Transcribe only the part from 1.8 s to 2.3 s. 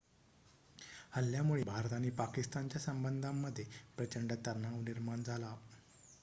आणि